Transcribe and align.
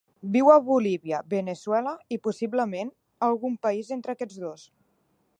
Viu 0.35 0.47
a 0.51 0.53
Bolívia, 0.67 1.17
Veneçuela 1.33 1.91
i, 2.17 2.17
possiblement, 2.27 2.89
algun 3.27 3.57
país 3.67 3.93
entre 3.97 4.15
aquests 4.15 4.41
dos. 4.45 4.65